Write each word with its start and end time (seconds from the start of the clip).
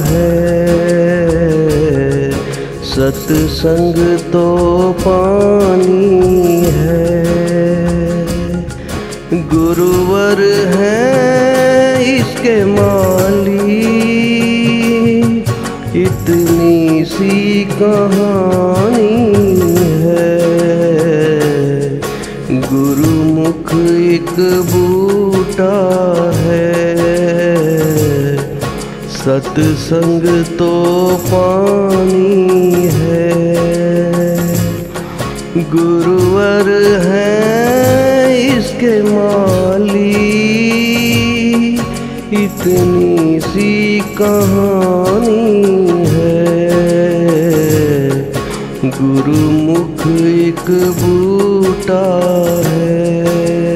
है। 0.05 0.53
सत्संग 2.85 4.19
तो 4.19 4.47
पानी 4.99 6.65
है। 6.65 7.25
गुरुवर 9.33 10.41
है 10.77 11.32
इसके 12.43 12.65
माली 12.65 13.83
इतनी 16.03 17.05
सी 17.05 17.65
कहानी 17.65 19.19
है। 20.03 20.41
गुरुमुख 22.67 23.71
एक 24.01 24.35
बूटा 24.73 25.77
है। 26.35 26.75
सत्संग 29.09 30.45
तो 30.45 30.73
पानी 31.25 32.75
है। 32.75 33.31
गुरुवर 35.71 36.75
है 37.07 37.33
इसके 38.59 39.03
माली 39.03 39.82
इतनी 42.63 43.41
सी 43.41 44.01
कहानी 44.01 45.65
है। 46.11 46.41
गुरुमुख 48.85 50.07
एक 50.07 50.71
बूटा 51.01 52.05
है। 52.67 53.72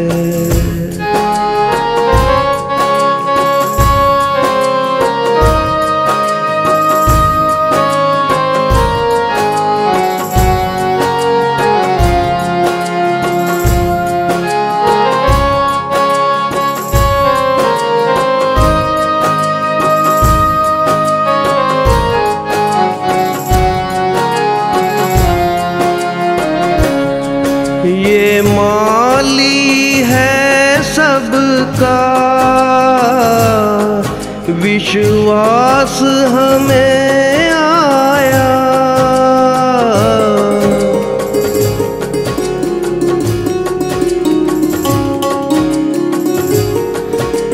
सबका 31.77 32.03
विश्वास 34.63 35.99
हमें 36.35 37.51
आया। 37.53 38.47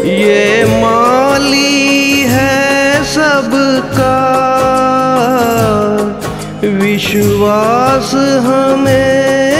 ये 0.05 0.65
माली 0.82 2.22
है 2.34 3.05
सबका 3.15 4.19
विश्वास 6.82 8.15
हमें 8.47 9.51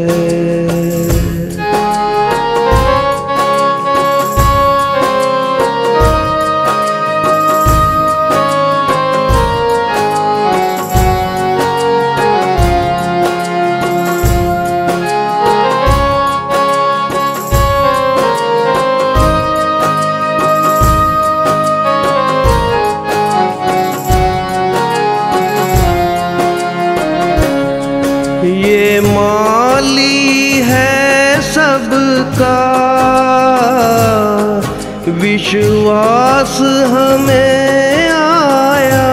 विश्वास 35.51 36.57
हमें 36.92 38.10
आया। 38.10 39.07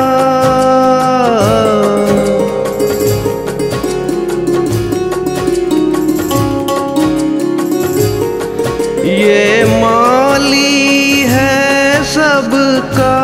ये 9.04 9.64
माली 9.64 11.20
है 11.20 12.04
सबका। 12.04 13.16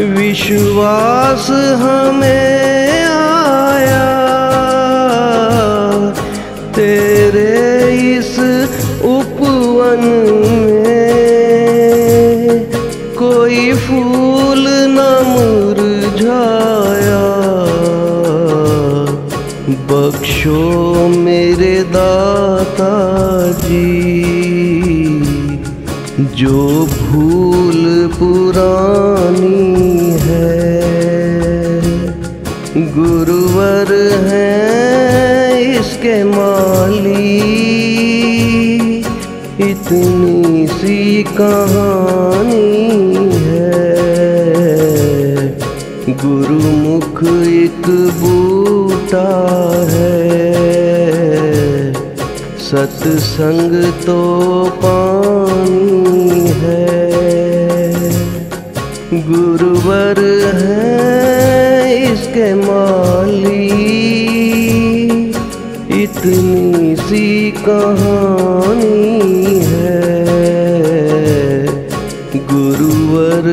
विश्वास 0.00 1.50
हमें 1.50 2.11
बख्शो 20.02 21.08
मेरे 21.08 21.74
दाता 21.82 22.94
जी, 23.58 23.90
जो 26.36 26.62
भूल 26.86 28.08
पुरानी 28.14 29.60
है। 30.20 30.50
गुरुवर 32.96 33.92
हैं 34.24 35.60
इसके 35.80 36.24
माली, 36.24 37.38
इतनी 39.70 40.66
सी 40.66 41.22
कहानी 41.22 42.74
है। 43.46 43.70
गुरुमुख 46.24 47.22
एक 47.46 47.86
बूटा 48.20 49.28
सत्संग 52.72 53.92
तो 53.92 54.18
पानी 54.84 56.30
है। 56.48 56.92
गुरुवर 59.12 60.20
है 60.54 62.12
इसके 62.12 62.54
माली। 62.54 63.66
इतनी 66.02 66.96
सी 66.96 67.50
कहानी 67.50 69.18
है। 69.64 70.12
गुरुवर 72.36 73.44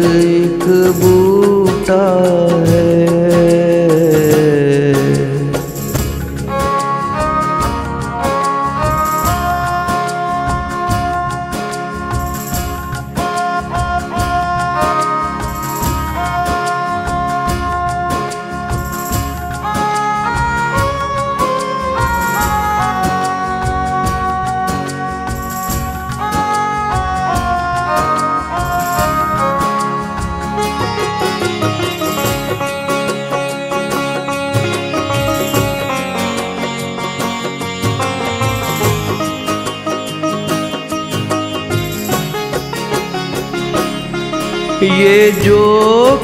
ये 44.81 45.31
जो 45.43 45.61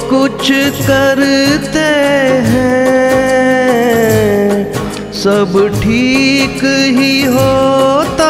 कुछ 0.09 0.49
करते 0.87 1.79
हैं, 2.49 2.83
सब 5.13 5.57
ठीक 5.75 6.63
ही 6.97 7.15
होता 7.25 8.29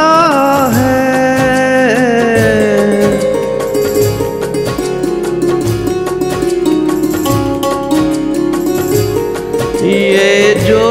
है। 0.74 1.04
ये 9.86 10.56
जो 10.68 10.88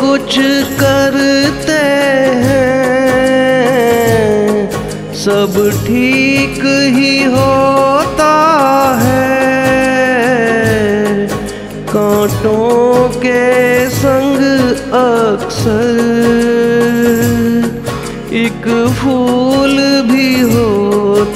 कुछ 0.00 0.38
करते 0.80 1.82
हैं, 2.46 2.70
सब 5.24 5.52
ठीक 5.86 6.62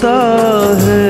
होता 0.05 0.85
है 0.85 1.07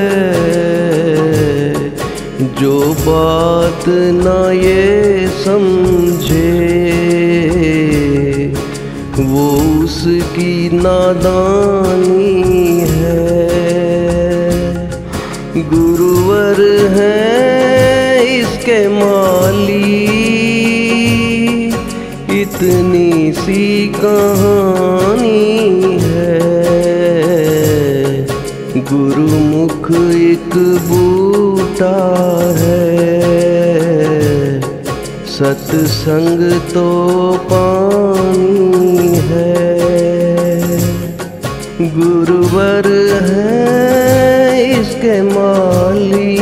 जो 2.60 2.78
बात 3.00 3.84
ना 4.18 4.40
ये 4.52 5.26
समझे, 5.44 6.52
वो 9.18 9.46
उसकी 9.84 10.54
नादानी 10.72 12.38
है। 12.90 13.22
गुरुवर 15.70 16.60
है 16.94 17.18
इसके 18.38 18.80
माली, 18.90 19.82
इतनी 22.42 23.32
सी 23.32 23.64
कहानी 23.96 25.13
गुरुमुख 28.94 29.90
एक 30.10 30.56
बूटा 30.56 31.96
है। 32.58 33.00
सत्संग 35.26 36.60
तो 36.60 36.86
पानी 37.52 39.16
है। 39.16 39.64
गुरुवर 41.80 42.86
है 43.22 44.80
इसके 44.80 45.22
माली। 45.22 46.34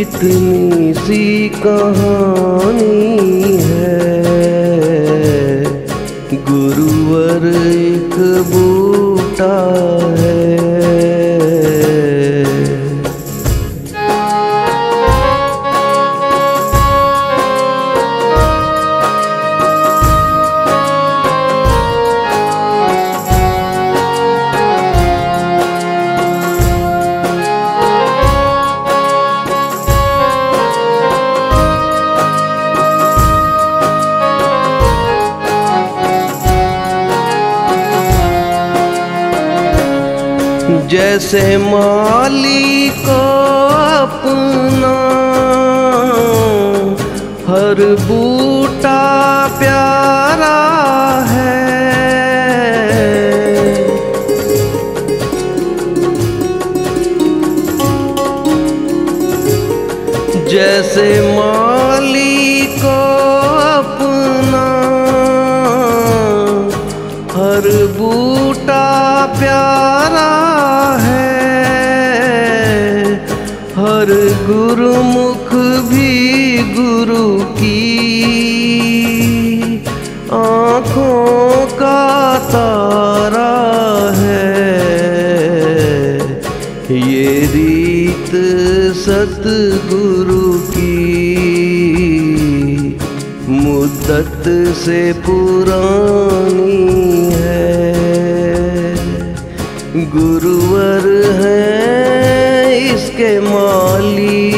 इतनी 0.00 0.94
सी 0.94 1.48
कहानी 1.48 3.42
है। 3.56 4.04
गुरुवर 6.34 7.46
एक 7.66 8.14
बूटा 8.52 9.03
है 9.40 10.23
जैसे 40.94 41.56
माली 41.58 42.88
को 43.06 43.20
अपना 44.02 44.92
हर 47.48 47.80
बूटा 48.08 49.00
प्यारा 49.58 50.54
गुरुमुख 74.46 75.54
भी 75.88 76.58
गुरु 76.58 77.44
की। 77.44 77.94
आँखों 80.32 81.66
का 81.66 82.38
तारा 82.38 83.54
है। 84.16 84.64
ये 86.90 87.46
रीत 87.46 88.30
सतगुरु 88.96 90.58
की। 90.58 91.14
मुद्दत 93.48 94.44
से 94.84 95.12
पुरानी 95.12 96.84
है। 97.32 97.94
गुरुवर 99.96 101.24
है 101.42 102.03
इसके 102.90 103.40
माली, 103.40 104.48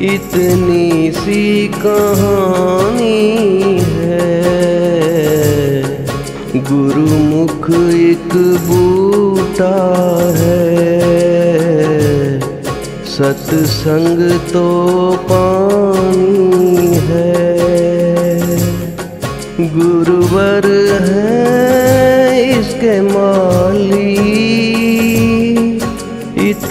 इतनी 0.00 1.12
सी 1.12 1.68
कहानी 1.68 3.36
है। 3.80 4.18
गुरुमुख 6.56 7.70
एक 7.94 8.36
बूटा 8.66 9.76
है। 10.36 10.98
सत्संग 13.04 14.38
तो 14.52 14.66
पानी 15.32 16.94
है। 16.94 17.38
गुरुवर 19.60 20.66
है 21.00 22.60
इसके 22.60 23.00
माली। 23.00 24.27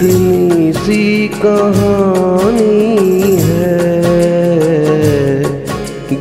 इतनी 0.00 0.72
सी 0.72 1.28
कहानी 1.34 2.66
है 3.36 3.78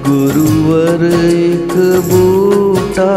गुरुवर 0.07 1.03
एक 1.05 1.73
बूटा 2.09 3.13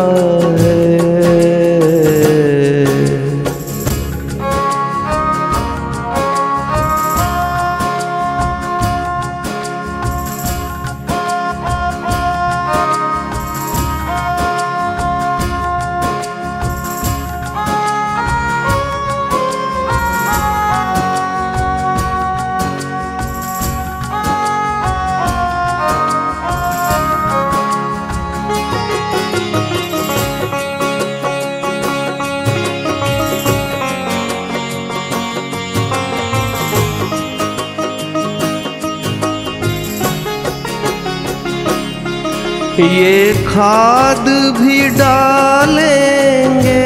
ये 42.80 43.32
खाद 43.46 44.28
भी 44.60 44.88
डालेंगे। 44.98 46.80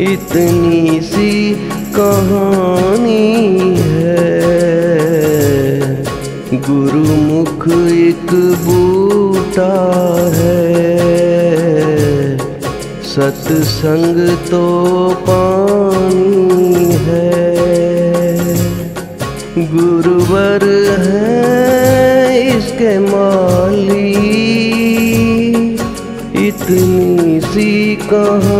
इतनी 0.00 1.00
सी 1.00 1.54
कहानी 1.96 3.79
गुरुमुख 7.60 7.92
एक 7.92 8.34
बूटा 8.34 9.72
है। 10.34 10.78
सत्संग 13.02 14.36
तो 14.50 14.62
पानी 15.28 16.92
है। 16.92 17.54
गुरुवर 19.58 20.64
है 21.00 22.58
इसके 22.58 22.98
माली। 22.98 24.10
इतनी 26.48 27.40
सी 27.40 27.96
कहानी 27.96 28.59